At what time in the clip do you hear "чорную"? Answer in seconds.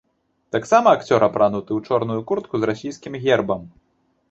1.91-2.17